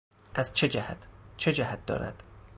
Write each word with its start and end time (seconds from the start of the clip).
ازچه 0.35 0.67
جهت 0.67 0.97
ـ 1.21 1.37
چه 1.37 1.53
جهت 1.53 1.85
دارد 1.85 2.23